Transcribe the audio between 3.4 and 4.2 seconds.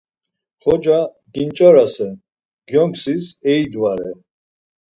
eydvare